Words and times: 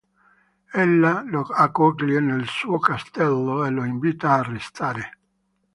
Ella 0.83 1.21
lo 1.27 1.41
accoglie 1.47 2.19
nel 2.19 2.47
suo 2.47 2.79
castello 2.79 3.63
e 3.65 3.69
lo 3.69 3.83
invita 3.83 4.33
a 4.33 4.41
restare. 4.41 5.17